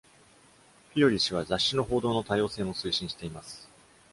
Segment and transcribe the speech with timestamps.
[0.95, 3.69] フィオリ氏は、雑誌の報道の多様性も推進しています。